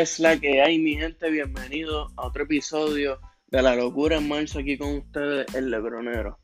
es 0.00 0.18
la 0.18 0.40
que 0.40 0.60
hay, 0.60 0.80
mi 0.80 0.96
gente? 0.96 1.30
Bienvenido 1.30 2.10
a 2.16 2.26
otro 2.26 2.42
episodio 2.42 3.20
de 3.46 3.62
La 3.62 3.76
Locura 3.76 4.16
en 4.16 4.26
Marzo 4.26 4.58
aquí 4.58 4.76
con 4.76 4.96
ustedes, 4.96 5.54
el 5.54 5.70
Lebronero. 5.70 6.40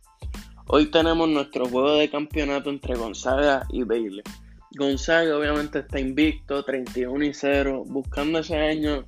Hoy 0.69 0.89
tenemos 0.89 1.29
nuestro 1.29 1.67
juego 1.67 1.97
de 1.97 2.09
campeonato 2.09 2.71
entre 2.71 2.95
Gonzaga 2.95 3.67
y 3.71 3.83
Bailey. 3.83 4.23
Gonzaga 4.79 5.37
obviamente 5.37 5.81
está 5.81 5.99
invicto, 5.99 6.63
31 6.65 7.25
y 7.25 7.35
0, 7.35 7.83
buscando 7.89 8.39
ese 8.39 8.57
año 8.57 9.05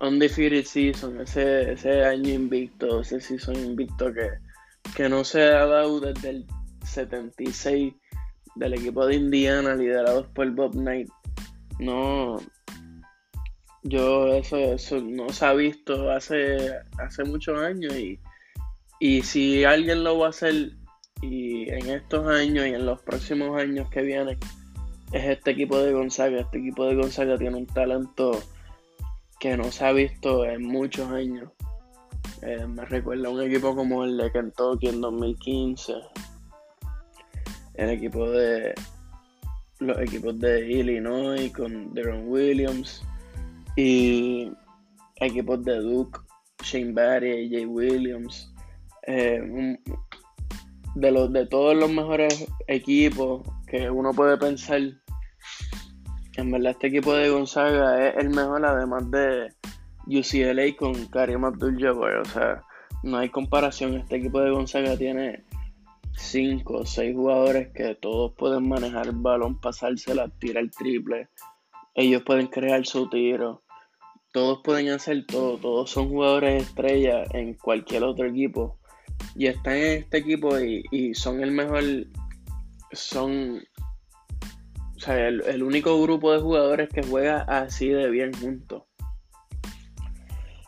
undefeated 0.00 0.64
season, 0.64 1.20
ese, 1.20 1.72
ese 1.72 2.04
año 2.04 2.34
invicto, 2.34 3.00
ese 3.00 3.20
season 3.20 3.56
invicto 3.56 4.12
que, 4.12 4.28
que 4.94 5.08
no 5.08 5.24
se 5.24 5.42
ha 5.42 5.66
dado 5.66 5.98
desde 5.98 6.30
el 6.30 6.46
76 6.84 7.94
del 8.54 8.74
equipo 8.74 9.04
de 9.06 9.16
Indiana 9.16 9.74
liderado 9.74 10.32
por 10.32 10.48
Bob 10.52 10.70
Knight. 10.74 11.08
No, 11.80 12.38
yo 13.88 14.32
eso, 14.34 14.56
eso 14.56 15.00
no 15.00 15.28
se 15.30 15.46
ha 15.46 15.52
visto 15.52 16.10
hace, 16.10 16.72
hace 16.98 17.24
muchos 17.24 17.58
años 17.58 17.94
y, 17.96 18.18
y 19.00 19.22
si 19.22 19.64
alguien 19.64 20.04
lo 20.04 20.18
va 20.18 20.26
a 20.26 20.30
hacer 20.30 20.72
y 21.22 21.68
en 21.70 21.88
estos 21.90 22.26
años 22.26 22.66
y 22.66 22.74
en 22.74 22.84
los 22.84 23.00
próximos 23.00 23.60
años 23.60 23.88
que 23.90 24.02
vienen 24.02 24.38
es 25.12 25.24
este 25.24 25.52
equipo 25.52 25.78
de 25.78 25.92
Gonzaga. 25.92 26.40
Este 26.40 26.58
equipo 26.58 26.84
de 26.86 26.96
Gonzaga 26.96 27.38
tiene 27.38 27.56
un 27.56 27.66
talento 27.66 28.38
que 29.38 29.56
no 29.56 29.70
se 29.70 29.84
ha 29.84 29.92
visto 29.92 30.44
en 30.44 30.62
muchos 30.62 31.10
años. 31.10 31.50
Eh, 32.42 32.66
me 32.66 32.84
recuerda 32.84 33.28
un 33.28 33.42
equipo 33.42 33.74
como 33.74 34.04
el 34.04 34.16
de 34.16 34.32
Kentucky 34.32 34.88
en 34.88 35.00
2015. 35.00 35.94
El 37.74 37.90
equipo 37.90 38.28
de 38.30 38.74
los 39.78 39.98
equipos 40.00 40.38
de 40.38 40.72
Illinois 40.72 41.52
con 41.52 41.92
Deron 41.92 42.28
Williams 42.28 43.02
y 43.76 44.50
equipos 45.16 45.62
de 45.64 45.80
Duke, 45.80 46.18
Shane 46.62 46.92
Barry, 46.92 47.50
Jay 47.50 47.66
Williams, 47.66 48.52
eh, 49.06 49.78
de, 50.94 51.10
los, 51.12 51.32
de 51.32 51.46
todos 51.46 51.76
los 51.76 51.90
mejores 51.90 52.46
equipos 52.66 53.42
que 53.66 53.90
uno 53.90 54.12
puede 54.12 54.36
pensar, 54.38 54.80
en 56.36 56.50
verdad 56.50 56.72
este 56.72 56.88
equipo 56.88 57.12
de 57.12 57.30
Gonzaga 57.30 58.08
es 58.08 58.16
el 58.16 58.30
mejor 58.30 58.64
además 58.64 59.10
de 59.10 59.52
UCLA 60.06 60.76
con 60.76 61.06
Karim 61.06 61.44
Abdul-Jabbar, 61.44 62.18
o 62.18 62.24
sea, 62.24 62.62
no 63.02 63.18
hay 63.18 63.28
comparación, 63.28 63.96
este 63.96 64.16
equipo 64.16 64.40
de 64.40 64.50
Gonzaga 64.50 64.96
tiene 64.96 65.44
5 66.16 66.72
o 66.72 66.86
6 66.86 67.14
jugadores 67.14 67.68
que 67.74 67.94
todos 67.96 68.32
pueden 68.36 68.68
manejar 68.68 69.06
el 69.06 69.16
balón, 69.16 69.60
pasársela, 69.60 70.28
tirar 70.38 70.68
triple, 70.70 71.28
ellos 71.94 72.22
pueden 72.22 72.46
crear 72.46 72.86
su 72.86 73.08
tiro, 73.08 73.62
todos 74.36 74.60
pueden 74.62 74.90
hacer 74.90 75.24
todo, 75.24 75.56
todos 75.56 75.90
son 75.90 76.10
jugadores 76.10 76.64
estrellas 76.64 77.26
en 77.32 77.54
cualquier 77.54 78.04
otro 78.04 78.26
equipo. 78.26 78.76
Y 79.34 79.46
están 79.46 79.76
en 79.76 80.02
este 80.02 80.18
equipo 80.18 80.60
y, 80.60 81.14
son 81.14 81.42
el 81.42 81.52
mejor, 81.52 81.82
son, 82.92 83.62
o 84.94 85.00
sea, 85.00 85.28
el, 85.28 85.62
único 85.62 86.02
grupo 86.02 86.34
de 86.34 86.40
jugadores 86.40 86.90
que 86.90 87.02
juega 87.02 87.46
así 87.48 87.88
de 87.88 88.10
bien 88.10 88.30
juntos. 88.34 88.82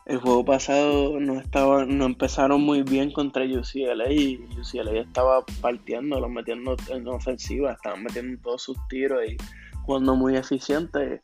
El 0.07 0.17
juego 0.17 0.47
pasado 0.47 1.21
no 1.21 1.39
estaba, 1.39 1.85
no 1.85 2.07
empezaron 2.07 2.63
muy 2.63 2.83
bien 2.85 3.13
contra 3.13 3.45
UCLA 3.45 4.11
y 4.11 4.41
UCLA 4.59 4.99
estaba 5.01 5.45
partiendo, 5.61 6.27
metiendo 6.31 6.75
en 6.89 7.07
ofensiva, 7.07 7.73
estaban 7.73 8.03
metiendo 8.03 8.41
todos 8.41 8.63
sus 8.63 8.79
tiros 8.89 9.21
y 9.29 9.37
jugando 9.83 10.17
muy 10.17 10.37
eficiente. 10.37 11.21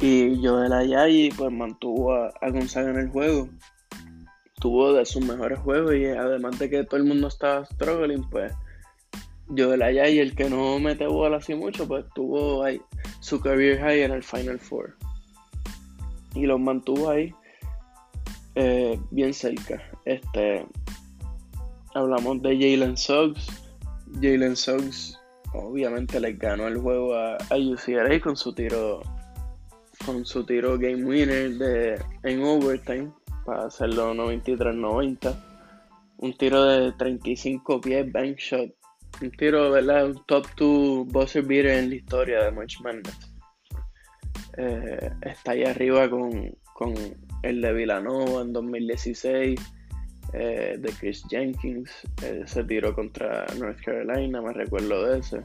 Y 0.00 0.40
Joel 0.44 0.72
Ayayi 0.72 1.30
pues 1.30 1.50
mantuvo 1.50 2.12
a, 2.14 2.50
Gonzaga 2.50 2.90
en 2.90 2.98
el 2.98 3.08
juego. 3.08 3.48
Tuvo 4.60 4.92
de 4.92 5.04
sus 5.04 5.24
mejores 5.24 5.58
juegos 5.58 5.94
y 5.94 6.06
además 6.06 6.58
de 6.58 6.70
que 6.70 6.84
todo 6.84 6.98
el 6.98 7.06
mundo 7.06 7.28
estaba 7.28 7.64
struggling, 7.64 8.28
pues 8.30 8.52
Joel 9.56 9.82
Ayayi, 9.82 10.20
el 10.20 10.36
que 10.36 10.48
no 10.48 10.78
mete 10.78 11.06
bola 11.06 11.38
así 11.38 11.54
mucho, 11.54 11.86
pues 11.88 12.04
tuvo 12.14 12.62
ahí 12.62 12.80
su 13.20 13.40
career 13.40 13.80
high 13.80 14.02
en 14.02 14.12
el 14.12 14.22
Final 14.22 14.58
Four. 14.58 14.96
Y 16.34 16.46
los 16.46 16.60
mantuvo 16.60 17.10
ahí 17.10 17.34
eh, 18.54 19.00
bien 19.10 19.34
cerca. 19.34 19.82
Este, 20.04 20.64
hablamos 21.94 22.40
de 22.42 22.56
Jalen 22.56 22.96
Suggs. 22.96 23.48
Jalen 24.14 24.54
Suggs 24.54 25.18
obviamente 25.54 26.20
le 26.20 26.34
ganó 26.34 26.68
el 26.68 26.78
juego 26.78 27.14
a, 27.14 27.36
a 27.36 27.56
UCLA 27.56 28.20
con 28.20 28.36
su 28.36 28.52
tiro 28.52 29.00
con 30.08 30.24
su 30.24 30.42
tiro 30.42 30.78
game 30.78 31.04
winner 31.04 31.50
de, 31.58 32.02
en 32.22 32.42
overtime 32.42 33.12
para 33.44 33.66
hacerlo 33.66 34.14
93-90. 34.14 35.36
Un 36.16 36.32
tiro 36.32 36.64
de 36.64 36.92
35 36.92 37.78
pies, 37.82 38.10
bank 38.10 38.38
shot. 38.38 38.70
Un 39.20 39.30
tiro, 39.32 39.70
¿verdad? 39.70 40.06
Un 40.06 40.24
top 40.24 40.46
2 40.56 41.08
buzzer 41.08 41.44
beater 41.44 41.72
en 41.72 41.90
la 41.90 41.96
historia 41.96 42.44
de 42.44 42.52
March 42.52 42.80
Madness. 42.82 43.18
Eh, 44.56 45.10
está 45.20 45.52
ahí 45.52 45.64
arriba 45.64 46.08
con, 46.08 46.56
con, 46.72 46.94
el 47.42 47.60
de 47.60 47.72
Villanova 47.74 48.40
en 48.40 48.52
2016, 48.54 49.60
eh, 50.32 50.76
de 50.78 50.92
Chris 50.98 51.22
Jenkins. 51.28 51.90
ese 52.22 52.64
tiro 52.64 52.94
contra 52.94 53.44
North 53.58 53.80
Carolina, 53.84 54.40
me 54.40 54.54
recuerdo 54.54 55.04
de 55.04 55.18
ese. 55.18 55.42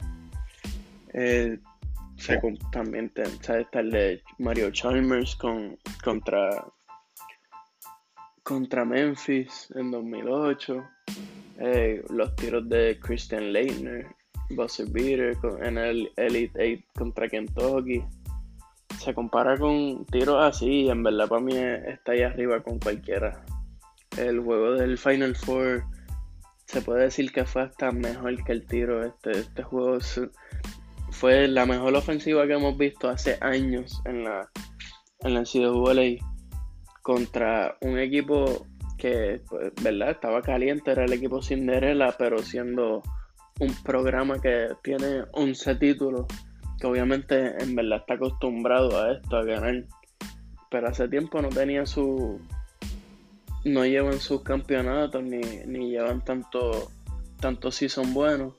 Eh, 2.30 2.40
también 2.72 3.12
está 3.16 3.80
el 3.80 3.92
de 3.92 4.24
Mario 4.38 4.72
Chalmers 4.72 5.36
con, 5.36 5.78
contra, 6.04 6.66
contra 8.44 8.86
Memphis 8.86 9.72
en 9.76 9.92
2008. 9.92 10.84
Eh, 11.60 12.04
los 12.10 12.36
tiros 12.36 12.68
de 12.70 13.00
Christian 13.02 13.52
Leitner, 13.52 14.08
Buzzer 14.52 14.88
Beater 14.90 15.38
en 15.62 15.78
el 15.78 16.12
Elite 16.16 16.78
8 16.78 16.84
contra 16.98 17.28
Kentucky. 17.28 18.04
Se 19.00 19.14
compara 19.14 19.58
con 19.58 20.06
tiros 20.06 20.38
así 20.42 20.88
en 20.88 21.04
verdad 21.04 21.28
para 21.28 21.42
mí 21.42 21.58
está 21.58 22.14
ahí 22.14 22.22
arriba 22.22 22.62
con 22.64 22.80
cualquiera. 22.80 23.44
El 24.18 24.40
juego 24.40 24.74
del 24.74 24.98
Final 24.98 25.36
Four 25.36 25.84
se 26.66 26.82
puede 26.82 27.04
decir 27.04 27.32
que 27.32 27.46
fue 27.46 27.64
hasta 27.64 27.92
mejor 27.92 28.44
que 28.44 28.52
el 28.52 28.66
tiro. 28.66 29.06
Este, 29.06 29.32
este 29.32 29.64
juego 29.64 30.00
fue 31.14 31.48
la 31.48 31.66
mejor 31.66 31.96
ofensiva 31.96 32.46
que 32.46 32.54
hemos 32.54 32.78
visto 32.78 33.08
hace 33.08 33.38
años 33.40 34.02
en 34.06 34.24
la, 34.24 34.50
en 35.20 35.34
la 35.34 35.42
NCAA 35.42 36.26
contra 37.02 37.78
un 37.82 38.00
equipo 38.00 38.66
que, 38.98 39.42
pues, 39.48 39.72
¿verdad? 39.82 40.12
Estaba 40.12 40.42
caliente, 40.42 40.92
era 40.92 41.06
el 41.06 41.14
equipo 41.14 41.42
Cinderella, 41.42 42.16
pero 42.18 42.40
siendo 42.40 43.04
un 43.60 43.74
programa 43.84 44.42
que 44.42 44.70
tiene 44.82 45.24
11 45.34 45.76
títulos, 45.76 46.26
que 46.80 46.88
obviamente 46.88 47.62
en 47.64 47.76
verdad 47.76 48.00
está 48.00 48.16
acostumbrado 48.16 49.02
a 49.02 49.14
esto, 49.14 49.38
a 49.38 49.44
ganar. 49.44 49.86
Pero 50.70 50.88
hace 50.88 51.08
tiempo 51.08 51.42
no 51.42 51.50
tenía 51.50 51.86
su... 51.86 52.42
No 53.66 53.86
llevan 53.86 54.20
sus 54.20 54.42
campeonatos 54.42 55.24
ni, 55.24 55.40
ni 55.68 55.92
llevan 55.92 56.24
tanto, 56.26 56.92
tanto 57.40 57.72
son 57.72 58.14
buenos. 58.14 58.54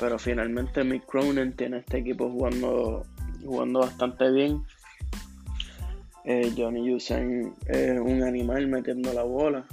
Pero 0.00 0.18
finalmente 0.18 0.82
Mick 0.82 1.04
Cronin 1.04 1.52
tiene 1.52 1.78
este 1.78 1.98
equipo 1.98 2.30
jugando, 2.30 3.04
jugando 3.44 3.80
bastante 3.80 4.30
bien. 4.30 4.64
Eh, 6.24 6.52
Johnny 6.56 6.94
Usain 6.94 7.54
es 7.66 8.00
un 8.00 8.22
animal 8.22 8.66
metiendo 8.66 9.12
la 9.12 9.24
bola. 9.24 9.66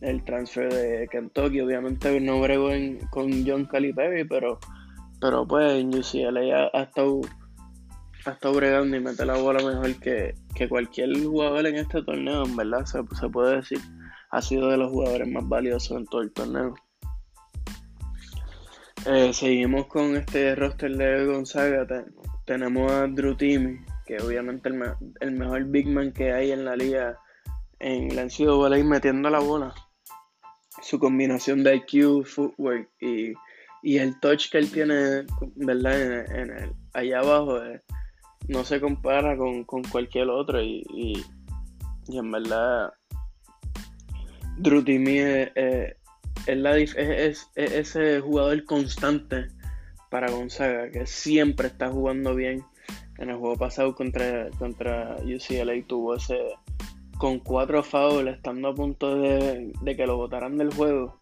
El 0.00 0.24
transfer 0.24 0.72
de 0.72 1.08
Kentucky, 1.08 1.60
obviamente 1.60 2.20
no 2.20 2.40
bregó 2.40 2.70
con 3.10 3.46
John 3.46 3.66
Calipari, 3.66 4.24
pero, 4.24 4.58
pero 5.20 5.46
pues 5.46 5.72
en 5.74 5.94
UCLA 5.94 6.70
ha, 6.74 6.82
estado, 6.82 7.20
ha 8.24 8.30
estado 8.32 8.54
bregando 8.54 8.96
y 8.96 9.00
mete 9.00 9.24
la 9.24 9.38
bola 9.38 9.64
mejor 9.64 9.94
que, 10.00 10.34
cualquier 10.68 11.16
jugador 11.22 11.66
en 11.66 11.76
este 11.76 12.02
torneo, 12.02 12.44
en 12.44 12.56
verdad, 12.56 12.84
se, 12.84 12.98
se 13.18 13.28
puede 13.28 13.56
decir. 13.56 13.78
Ha 14.30 14.42
sido 14.42 14.68
de 14.68 14.76
los 14.76 14.90
jugadores 14.90 15.28
más 15.28 15.48
valiosos 15.48 15.96
en 15.96 16.06
todo 16.06 16.22
el 16.22 16.32
torneo. 16.32 16.74
Eh, 19.08 19.32
seguimos 19.32 19.86
con 19.86 20.16
este 20.16 20.56
roster 20.56 20.96
de 20.96 21.26
Gonzaga. 21.26 21.86
tenemos 22.44 22.90
a 22.90 23.06
Drew 23.06 23.36
Timmy, 23.36 23.78
que 24.04 24.16
obviamente 24.18 24.68
el, 24.68 24.82
el, 25.20 25.30
mejor 25.30 25.64
big 25.66 25.86
man 25.86 26.12
que 26.12 26.32
hay 26.32 26.50
en 26.50 26.64
la 26.64 26.74
liga 26.74 27.16
en 27.78 28.16
la 28.16 28.24
NCAA 28.24 28.82
metiendo 28.82 29.30
la 29.30 29.38
bola. 29.38 29.72
Su 30.82 30.98
combinación 30.98 31.62
de 31.62 31.76
IQ, 31.76 32.24
footwork 32.26 32.90
y, 33.00 33.34
el 33.96 34.18
touch 34.18 34.50
que 34.50 34.58
él 34.58 34.72
tiene, 34.72 35.24
¿verdad? 35.54 36.26
En, 36.34 36.50
el, 36.50 36.72
allá 36.92 37.20
abajo 37.20 37.62
eh, 37.62 37.80
no 38.48 38.64
se 38.64 38.80
compara 38.80 39.36
con, 39.36 39.64
cualquier 39.64 40.30
otro 40.30 40.60
y, 40.60 40.82
y, 40.92 41.24
en 42.08 42.30
verdad 42.32 42.92
Drew 44.58 44.82
es, 44.86 45.96
es, 46.46 46.56
la, 46.56 46.76
es, 46.76 47.50
ese 47.54 48.20
jugador 48.20 48.64
constante 48.64 49.46
para 50.10 50.30
Gonzaga, 50.30 50.90
que 50.90 51.06
siempre 51.06 51.68
está 51.68 51.90
jugando 51.90 52.34
bien. 52.34 52.62
en 53.18 53.30
el 53.30 53.36
juego 53.36 53.56
pasado 53.56 53.94
contra, 53.94 54.50
contra 54.58 55.16
UCLA 55.22 55.86
tuvo 55.86 56.16
ese 56.16 56.38
con 57.18 57.38
cuatro 57.40 57.82
fouls 57.82 58.28
estando 58.28 58.68
a 58.68 58.74
punto 58.74 59.18
de, 59.18 59.72
que 59.96 60.06
lo 60.06 60.16
botaran 60.16 60.58
del 60.58 60.72
juego 60.74 61.20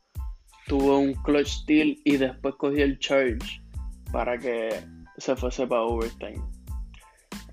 tuvo 0.67 0.99
un 0.99 1.15
clutch 1.15 1.47
steal 1.47 1.97
y 2.05 2.17
después 2.17 2.55
cogió 2.56 2.85
el 2.85 2.99
charge 2.99 3.62
para 4.11 4.38
que 4.38 4.70
se 5.19 5.37
fuese 5.37 5.67
para 5.67 5.82
overtime 5.82 6.43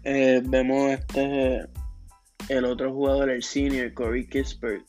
eh, 0.03 0.41
vemos 0.43 0.91
este 0.91 1.67
el 2.49 2.65
otro 2.65 2.91
jugador 2.91 3.29
el 3.29 3.43
senior 3.43 3.93
Corey 3.93 4.27
Kispert 4.27 4.83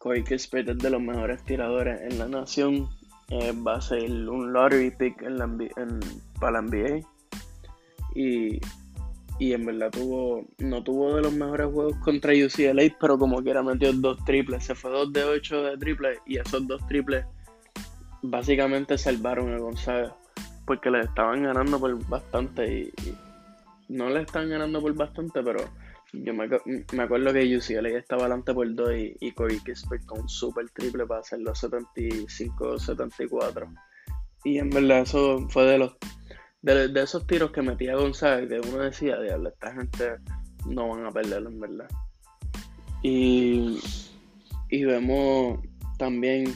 Corey 0.00 0.24
Kispert 0.24 0.68
es 0.68 0.78
de 0.78 0.90
los 0.90 1.00
mejores 1.00 1.44
tiradores 1.44 2.00
en 2.00 2.18
la 2.18 2.26
nación 2.26 2.88
eh, 3.28 3.52
va 3.52 3.76
a 3.76 3.80
ser 3.80 4.10
un 4.28 4.52
lottery 4.52 4.90
pick 4.90 5.22
en 5.22 5.38
la, 5.38 5.48
para 6.40 6.60
la 6.60 6.62
NBA 6.62 7.06
y 8.16 8.60
y 9.40 9.54
en 9.54 9.64
verdad 9.64 9.90
tuvo 9.90 10.44
no 10.58 10.82
tuvo 10.82 11.16
de 11.16 11.22
los 11.22 11.32
mejores 11.32 11.66
juegos 11.72 11.96
contra 12.04 12.32
UCLA, 12.34 12.94
pero 13.00 13.18
como 13.18 13.42
quiera 13.42 13.62
metió 13.62 13.90
dos 13.94 14.22
triples, 14.24 14.64
se 14.64 14.74
fue 14.74 14.90
dos 14.90 15.12
de 15.12 15.24
ocho 15.24 15.62
de 15.62 15.78
triples 15.78 16.18
y 16.26 16.36
esos 16.36 16.66
dos 16.68 16.86
triples 16.86 17.24
básicamente 18.22 18.98
salvaron 18.98 19.54
a 19.54 19.58
Gonzaga 19.58 20.14
porque 20.66 20.90
le 20.90 21.00
estaban 21.00 21.42
ganando 21.42 21.80
por 21.80 22.06
bastante 22.06 22.80
y, 22.80 22.92
no 23.88 24.10
le 24.10 24.20
están 24.20 24.50
ganando 24.50 24.80
por 24.80 24.94
bastante, 24.94 25.42
pero 25.42 25.64
yo 26.12 26.34
me, 26.34 26.44
acuerdo 27.02 27.32
que 27.32 27.56
UCLA 27.56 27.98
estaba 27.98 28.22
adelante 28.22 28.52
por 28.52 28.74
dos 28.74 28.92
y, 28.92 29.16
y 29.20 29.30
Corey 29.32 29.60
Kispert 29.60 30.04
con 30.06 30.22
un 30.22 30.28
super 30.28 30.68
triple 30.70 31.06
para 31.06 31.20
hacer 31.20 31.38
los 31.40 31.62
75-74 31.62 33.72
y 34.44 34.58
en 34.58 34.70
verdad 34.70 35.02
eso 35.02 35.46
fue 35.50 35.66
de 35.66 35.78
los 35.78 35.96
de, 36.62 37.02
esos 37.02 37.26
tiros 37.26 37.52
que 37.52 37.62
metía 37.62 37.96
Gonzaga, 37.96 38.46
que 38.46 38.60
uno 38.60 38.78
decía, 38.78 39.20
diablo, 39.20 39.48
esta 39.48 39.72
gente 39.72 40.16
no 40.66 40.88
van 40.88 41.06
a 41.06 41.10
perderlo 41.10 41.48
en 41.48 41.60
verdad. 41.60 41.88
Y, 43.02 43.78
y 44.68 44.84
vemos 44.84 45.60
también 45.98 46.52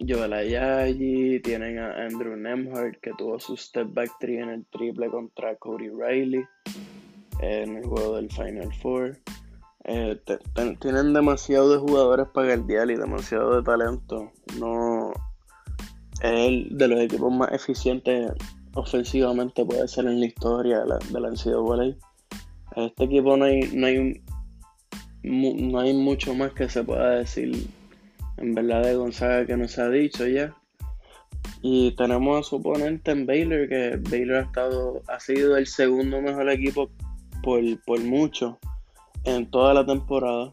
Joel 0.00 0.32
Ayayi, 0.32 1.40
tienen 1.40 1.78
a 1.78 2.06
Andrew 2.06 2.36
Nemhart 2.36 3.00
que 3.00 3.12
tuvo 3.16 3.38
su 3.38 3.56
step 3.56 3.92
back 3.92 4.10
three 4.20 4.38
en 4.38 4.50
el 4.50 4.66
triple 4.66 5.08
contra 5.08 5.54
Cody 5.56 5.90
Riley 5.90 6.44
en 7.40 7.76
el 7.76 7.86
juego 7.86 8.16
del 8.16 8.30
Final 8.30 8.72
Four. 8.80 9.18
Eh, 9.84 10.20
tienen 10.80 11.14
demasiado 11.14 11.72
de 11.72 11.78
jugadores 11.78 12.28
para 12.28 12.56
día 12.56 12.84
y 12.84 12.96
demasiado 12.96 13.56
de 13.56 13.62
talento. 13.62 14.30
No 14.58 15.12
es 16.20 16.48
el 16.48 16.76
de 16.76 16.88
los 16.88 17.00
equipos 17.00 17.32
más 17.32 17.52
eficientes 17.52 18.32
ofensivamente 18.74 19.64
puede 19.64 19.86
ser 19.88 20.06
en 20.06 20.20
la 20.20 20.26
historia 20.26 20.80
de 20.80 20.86
la, 20.86 20.98
de 20.98 21.20
la 21.20 21.30
NCAA. 21.30 21.96
Este 22.76 23.04
equipo 23.04 23.36
no 23.36 23.44
hay, 23.44 23.60
no 23.72 23.86
hay, 23.86 24.22
no 25.22 25.80
hay 25.80 25.94
mucho 25.94 26.34
más 26.34 26.52
que 26.52 26.68
se 26.68 26.84
pueda 26.84 27.16
decir 27.16 27.66
en 28.36 28.54
verdad 28.54 28.84
de 28.84 28.94
Gonzaga 28.94 29.46
que 29.46 29.56
nos 29.56 29.78
ha 29.78 29.88
dicho 29.88 30.26
ya. 30.26 30.54
Y 31.60 31.92
tenemos 31.96 32.38
a 32.38 32.48
su 32.48 32.56
oponente 32.56 33.10
en 33.10 33.26
Baylor, 33.26 33.68
que 33.68 33.98
Baylor 34.10 34.36
ha 34.36 34.42
estado, 34.42 35.02
ha 35.08 35.18
sido 35.18 35.56
el 35.56 35.66
segundo 35.66 36.20
mejor 36.20 36.48
equipo 36.50 36.90
por, 37.42 37.60
por 37.84 38.00
mucho 38.00 38.58
en 39.24 39.50
toda 39.50 39.74
la 39.74 39.84
temporada. 39.84 40.52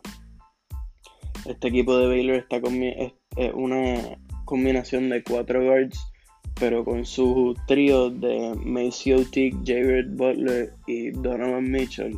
Este 1.46 1.68
equipo 1.68 1.98
de 1.98 2.08
Baylor 2.08 2.36
está 2.38 2.62
con 2.62 2.82
es 2.82 3.14
una 3.54 4.18
combinación 4.46 5.10
de 5.10 5.24
cuatro 5.24 5.64
guards 5.64 6.00
pero 6.60 6.86
con 6.86 7.06
su 7.06 7.56
trío 7.68 8.10
de 8.10 8.54
Macy 8.64 9.26
Tick, 9.26 9.56
Jared 9.66 10.08
Butler 10.12 10.74
y 10.88 11.12
Donovan 11.12 11.70
Mitchell. 11.70 12.18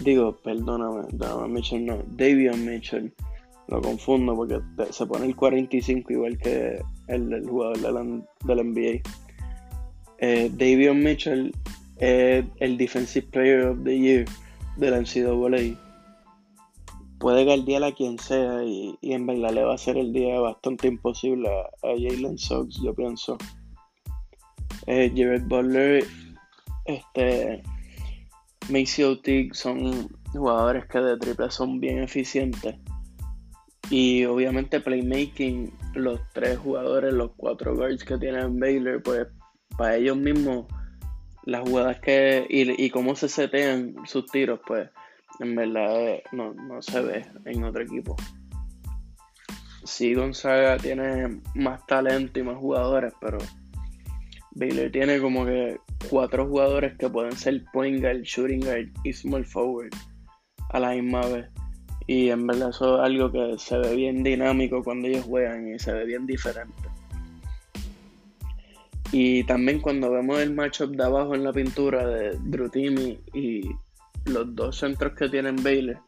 Digo, 0.00 0.36
perdóname, 0.42 1.06
Donovan 1.12 1.52
Mitchell 1.52 1.86
no, 1.86 2.02
Davion 2.16 2.64
Mitchell. 2.64 3.12
Lo 3.68 3.82
confundo 3.82 4.34
porque 4.34 4.60
se 4.90 5.06
pone 5.06 5.26
el 5.26 5.36
45 5.36 6.12
igual 6.12 6.38
que 6.38 6.80
el, 7.06 7.46
jugador 7.48 7.78
de 7.78 7.92
la, 7.92 8.64
NBA. 8.64 9.02
Eh, 10.18 10.50
Davion 10.52 11.00
Mitchell 11.00 11.54
es 11.98 12.44
el 12.58 12.78
Defensive 12.78 13.26
Player 13.28 13.66
of 13.66 13.84
the 13.84 13.98
Year 13.98 14.24
de 14.76 14.90
la 14.90 15.00
NCAA 15.00 15.88
puede 17.18 17.44
guardiar 17.44 17.84
a 17.84 17.92
quien 17.92 18.18
sea 18.18 18.62
y, 18.64 18.96
en 19.02 19.26
verdad 19.26 19.50
le 19.50 19.64
va 19.64 19.72
a 19.72 19.74
hacer 19.74 19.96
el 19.96 20.12
día 20.12 20.38
bastante 20.40 20.88
imposible 20.88 21.48
a, 21.48 21.68
Jalen 21.82 22.38
Sox, 22.38 22.80
yo 22.82 22.94
pienso. 22.94 23.36
Eh, 24.86 25.12
Jared 25.14 25.42
Butler, 25.46 26.04
este, 26.86 27.62
Macy 28.70 29.02
O'Tig 29.02 29.54
son 29.54 30.08
jugadores 30.32 30.86
que 30.86 30.98
de 31.00 31.16
triple 31.18 31.50
son 31.50 31.80
bien 31.80 32.02
eficientes. 32.02 32.76
Y 33.90 34.24
obviamente 34.26 34.80
playmaking, 34.80 35.72
los 35.94 36.20
tres 36.34 36.58
jugadores, 36.58 37.12
los 37.12 37.30
cuatro 37.36 37.74
guards 37.74 38.04
que 38.04 38.18
tienen 38.18 38.58
Baylor, 38.60 39.02
pues 39.02 39.26
para 39.76 39.96
ellos 39.96 40.16
mismos, 40.16 40.66
las 41.48 41.62
jugadas 41.62 41.98
que 42.00 42.46
y, 42.50 42.84
y 42.84 42.90
cómo 42.90 43.16
se 43.16 43.26
setean 43.26 43.94
sus 44.04 44.26
tiros, 44.26 44.60
pues 44.66 44.90
en 45.40 45.54
verdad 45.56 46.18
no, 46.30 46.82
se 46.82 47.00
ve 47.00 47.26
en 47.46 47.64
otro 47.64 47.82
equipo. 47.82 48.14
Sí, 49.82 50.12
Gonzaga 50.12 50.76
tiene 50.76 51.40
más 51.54 51.86
talento 51.86 52.38
y 52.38 52.42
más 52.42 52.58
jugadores, 52.58 53.14
pero 53.18 53.38
Baylor 54.50 54.90
tiene 54.90 55.20
como 55.20 55.46
que 55.46 55.78
cuatro 56.10 56.46
jugadores 56.46 56.98
que 56.98 57.08
pueden 57.08 57.32
ser 57.32 57.64
point 57.72 58.02
guard, 58.02 58.20
shooting 58.24 58.60
guard 58.60 58.88
y 59.04 59.12
small 59.14 59.46
forward 59.46 59.94
a 60.68 60.80
la 60.80 60.90
misma 60.90 61.22
vez. 61.28 61.46
Y 62.06 62.28
en 62.28 62.46
verdad 62.46 62.70
eso 62.70 62.96
es 62.96 63.06
algo 63.06 63.32
que 63.32 63.54
se 63.56 63.78
ve 63.78 63.96
bien 63.96 64.22
dinámico 64.22 64.84
cuando 64.84 65.08
ellos 65.08 65.24
juegan 65.24 65.74
y 65.74 65.78
se 65.78 65.94
ve 65.94 66.04
bien 66.04 66.26
diferente. 66.26 66.87
Y 69.12 69.44
también 69.44 69.80
cuando 69.80 70.10
vemos 70.10 70.38
el 70.40 70.54
matchup 70.54 70.94
de 70.94 71.04
abajo 71.04 71.34
en 71.34 71.44
la 71.44 71.52
pintura 71.52 72.06
de 72.06 72.38
Drutimi 72.42 73.18
y 73.32 73.70
los 74.26 74.54
dos 74.54 74.78
centros 74.78 75.14
que 75.14 75.30
tienen 75.30 75.62
Baylor, 75.62 75.98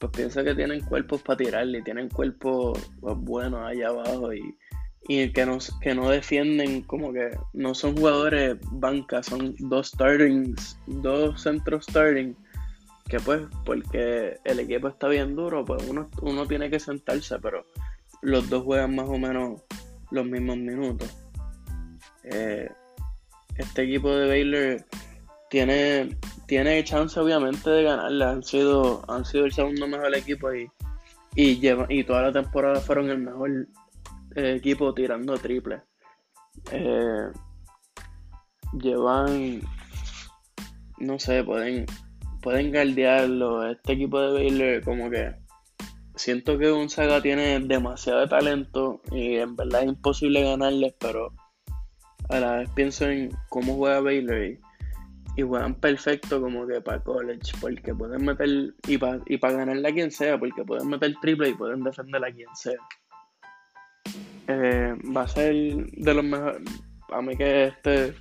pues 0.00 0.12
piensa 0.12 0.42
que 0.42 0.54
tienen 0.54 0.80
cuerpos 0.80 1.22
para 1.22 1.36
tirarle, 1.36 1.82
tienen 1.82 2.08
cuerpos 2.08 2.90
pues, 3.00 3.16
buenos 3.18 3.60
allá 3.64 3.88
abajo 3.88 4.32
y, 4.34 4.56
que, 5.06 5.46
no, 5.46 5.58
que 5.80 5.94
no 5.94 6.10
defienden 6.10 6.82
como 6.82 7.12
que 7.12 7.30
no 7.52 7.74
son 7.74 7.96
jugadores 7.96 8.56
banca, 8.72 9.22
son 9.22 9.54
dos 9.58 9.88
startings, 9.88 10.76
dos 10.86 11.40
centros 11.40 11.84
starting, 11.84 12.34
que 13.08 13.20
pues 13.20 13.42
porque 13.64 14.38
el 14.44 14.58
equipo 14.58 14.88
está 14.88 15.06
bien 15.06 15.36
duro, 15.36 15.64
pues 15.64 15.88
uno, 15.88 16.10
uno 16.20 16.46
tiene 16.46 16.68
que 16.68 16.80
sentarse, 16.80 17.38
pero 17.38 17.64
los 18.22 18.48
dos 18.50 18.64
juegan 18.64 18.96
más 18.96 19.08
o 19.08 19.18
menos 19.18 19.62
los 20.10 20.26
mismos 20.26 20.56
minutos. 20.56 21.23
Eh, 22.24 22.68
este 23.56 23.82
equipo 23.82 24.10
de 24.14 24.28
Baylor 24.28 24.84
tiene 25.50 26.16
tiene 26.46 26.84
chance 26.84 27.18
obviamente 27.18 27.70
de 27.70 27.82
ganarla. 27.84 28.30
Han 28.30 28.42
sido, 28.42 29.02
han 29.08 29.24
sido 29.24 29.44
el 29.44 29.52
segundo 29.52 29.86
mejor 29.86 30.14
equipo 30.14 30.52
y, 30.54 30.70
y, 31.34 31.60
y 31.88 32.04
toda 32.04 32.22
la 32.22 32.32
temporada 32.32 32.80
fueron 32.80 33.10
el 33.10 33.18
mejor 33.18 33.68
eh, 34.36 34.54
equipo 34.56 34.92
tirando 34.94 35.36
triple. 35.38 35.82
Eh, 36.70 37.30
llevan, 38.72 39.60
no 40.98 41.18
sé, 41.18 41.42
pueden, 41.44 41.86
pueden 42.42 42.70
guardiarlo. 42.70 43.68
Este 43.68 43.92
equipo 43.92 44.20
de 44.20 44.32
Baylor 44.32 44.84
como 44.84 45.10
que 45.10 45.34
siento 46.16 46.58
que 46.58 46.70
Gonzaga 46.70 47.20
tiene 47.20 47.58
demasiado 47.60 48.28
talento 48.28 49.00
y 49.10 49.36
en 49.36 49.56
verdad 49.56 49.82
es 49.82 49.88
imposible 49.88 50.42
ganarles, 50.42 50.94
pero 50.98 51.32
a 52.28 52.40
la 52.40 52.56
vez 52.56 52.70
pienso 52.70 53.08
en 53.08 53.30
cómo 53.48 53.76
juega 53.76 54.00
Baylor 54.00 54.58
y 55.36 55.42
juegan 55.42 55.74
perfecto 55.74 56.40
como 56.40 56.66
que 56.66 56.80
para 56.80 57.02
college, 57.02 57.52
porque 57.60 57.94
pueden 57.94 58.24
meter, 58.24 58.74
y 58.86 58.98
para 58.98 59.20
y 59.26 59.38
ganarle 59.38 59.88
a 59.88 59.92
quien 59.92 60.10
sea, 60.10 60.38
porque 60.38 60.64
pueden 60.64 60.88
meter 60.88 61.14
triple 61.20 61.48
y 61.48 61.54
pueden 61.54 61.82
defender 61.82 62.24
a 62.24 62.32
quien 62.32 62.48
sea. 62.54 62.78
Eh, 64.46 64.94
va 65.16 65.22
a 65.22 65.28
ser 65.28 65.54
de 65.54 66.14
los 66.14 66.24
mejores, 66.24 66.62
a 67.10 67.22
mí 67.22 67.36
que 67.36 67.64
este 67.66 68.14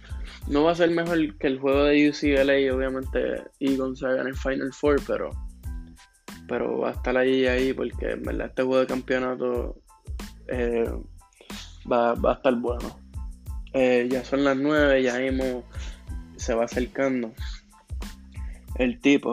no 0.47 0.63
va 0.63 0.71
a 0.71 0.75
ser 0.75 0.91
mejor 0.91 1.37
que 1.37 1.47
el 1.47 1.59
juego 1.59 1.85
de 1.85 2.09
UCLA, 2.09 2.75
obviamente, 2.75 3.43
y 3.59 3.77
Gonzaga 3.77 4.21
en 4.21 4.27
el 4.27 4.35
Final 4.35 4.73
Four, 4.73 5.01
pero, 5.07 5.29
pero 6.47 6.79
va 6.79 6.89
a 6.89 6.93
estar 6.93 7.15
ahí, 7.15 7.45
ahí, 7.45 7.73
porque 7.73 8.11
en 8.11 8.23
verdad 8.23 8.47
este 8.47 8.63
juego 8.63 8.81
de 8.81 8.87
campeonato 8.87 9.81
eh, 10.47 10.91
va, 11.89 12.11
a 12.11 12.33
estar 12.33 12.55
bueno. 12.55 13.02
Eh, 13.73 14.07
ya 14.09 14.23
son 14.23 14.43
las 14.43 14.55
9, 14.55 15.01
ya 15.01 15.19
hemos 15.19 15.63
se 16.37 16.53
va 16.53 16.65
acercando 16.65 17.33
el 18.75 18.99
tipo. 18.99 19.31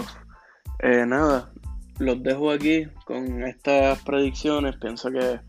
Eh, 0.80 1.04
nada, 1.06 1.52
los 1.98 2.22
dejo 2.22 2.50
aquí 2.50 2.86
con 3.04 3.42
estas 3.44 4.00
predicciones. 4.02 4.76
Pienso 4.76 5.10
que, 5.10 5.40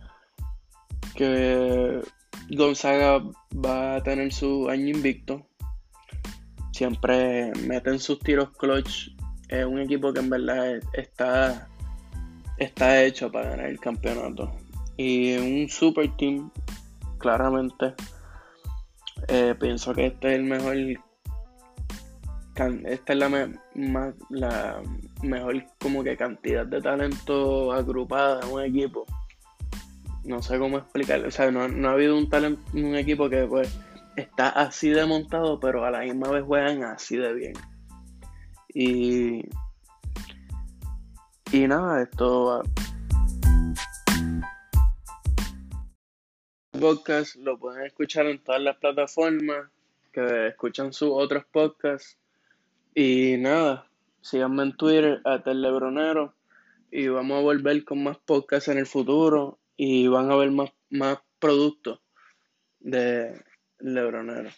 que 1.16 2.02
Gonzaga 2.50 3.24
va 3.54 3.96
a 3.96 4.04
tener 4.04 4.34
su 4.34 4.70
año 4.70 4.90
invicto. 4.90 5.46
siempre 6.74 7.52
meten 7.68 8.00
sus 8.00 8.20
tiros 8.20 8.50
clutch. 8.58 9.10
Es 9.50 9.66
un 9.66 9.80
equipo 9.80 10.14
que 10.14 10.22
en 10.22 10.30
verdad 10.30 10.80
está, 10.94 11.68
está 12.58 13.04
hecho 13.04 13.32
para 13.32 13.52
ganar 13.52 13.68
el 13.68 13.80
campeonato. 13.80 14.52
Y 14.98 15.36
un 15.38 15.70
super 15.70 16.10
team, 16.18 16.50
claramente. 17.18 17.94
Eh, 19.28 19.56
pienso 19.60 19.94
que 19.94 20.08
este 20.08 20.30
es 20.30 20.40
el 20.40 20.44
mejor. 20.44 20.76
Esta 22.86 23.14
es 23.14 23.20
la, 23.20 23.54
la 24.30 24.82
mejor 25.24 25.66
como 25.80 26.04
que 26.04 26.18
cantidad 26.18 26.66
de 26.66 26.82
talento 26.82 27.72
agrupada 27.72 28.42
en 28.46 28.54
un 28.54 28.62
equipo. 28.62 29.06
No 30.26 30.42
sé 30.42 30.60
cómo 30.60 30.78
explicarlo. 30.78 31.30
O 31.30 31.32
sea, 31.32 31.50
no, 31.50 31.68
no 31.68 31.90
ha 31.90 31.94
habido 31.94 32.18
un 32.18 32.30
talento, 32.30 32.62
un 32.74 32.96
equipo 32.96 33.30
que 33.30 33.46
pues 33.46 33.76
está 34.16 34.50
así 34.50 34.90
de 34.90 35.06
montado, 35.06 35.60
pero 35.60 35.86
a 35.86 35.92
la 35.92 36.02
misma 36.02 36.30
vez 36.30 36.44
juegan 36.44 36.84
así 36.84 37.18
de 37.18 37.34
bien. 37.34 37.54
Y, 38.74 39.46
y 41.52 41.68
nada, 41.68 42.04
esto 42.04 42.64
podcast 46.82 47.36
lo 47.36 47.60
pueden 47.60 47.86
escuchar 47.86 48.26
en 48.26 48.40
todas 48.40 48.60
las 48.60 48.76
plataformas 48.78 49.70
que 50.12 50.48
escuchan 50.48 50.92
sus 50.92 51.12
otros 51.12 51.46
podcasts. 51.46 52.18
Y 52.96 53.38
nada, 53.38 53.88
síganme 54.22 54.64
en 54.64 54.76
Twitter, 54.76 55.22
a 55.24 55.38
Lebronero. 55.54 56.34
Y 56.90 57.08
vamos 57.08 57.38
a 57.38 57.44
volver 57.44 57.86
con 57.86 58.04
más 58.04 58.18
podcasts 58.18 58.68
en 58.70 58.80
el 58.80 58.88
futuro. 58.88 59.60
Y 59.78 60.08
van 60.08 60.32
a 60.32 60.36
ver 60.36 60.50
más, 60.50 60.72
más 60.90 61.20
productos 61.38 62.00
de 62.80 63.40
Lebronero. 63.78 64.50